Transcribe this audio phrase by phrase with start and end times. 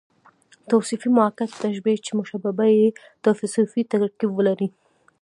[0.69, 2.87] توصيفي مؤکده تشبیه، چي مشبه به ئې
[3.23, 4.67] توصیفي ترکيب ولري.